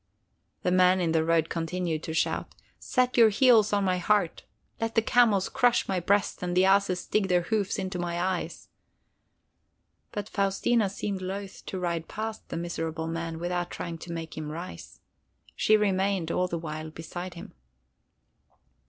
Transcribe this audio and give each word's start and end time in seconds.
The 0.63 0.71
man 0.71 0.99
in 0.99 1.11
the 1.11 1.23
road 1.23 1.47
continued 1.47 2.01
to 2.05 2.13
shout: 2.15 2.55
"Set 2.79 3.17
your 3.17 3.29
heels 3.29 3.71
on 3.71 3.83
my 3.83 3.99
heart! 3.99 4.41
Let 4.79 4.95
the 4.95 5.01
camels 5.03 5.47
crush 5.47 5.87
my 5.87 5.99
breast 5.99 6.41
and 6.41 6.57
the 6.57 6.65
asses 6.65 7.05
dig 7.05 7.27
their 7.27 7.43
hoofs 7.43 7.77
into 7.77 7.99
my 7.99 8.19
eyes!" 8.19 8.67
But 10.11 10.27
Faustina 10.27 10.89
seemed 10.89 11.21
loath 11.21 11.63
to 11.67 11.77
ride 11.77 12.07
past 12.07 12.49
the 12.49 12.57
miserable 12.57 13.05
man 13.05 13.37
without 13.37 13.69
trying 13.69 13.99
to 13.99 14.11
make 14.11 14.35
him 14.35 14.51
rise. 14.51 15.01
She 15.55 15.77
remained 15.77 16.31
all 16.31 16.47
the 16.47 16.57
while 16.57 16.89
beside 16.89 17.35
him. 17.35 17.53